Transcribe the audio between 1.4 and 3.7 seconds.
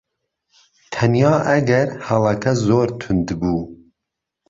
ئهگهر ههڵهکه زۆر توند بوو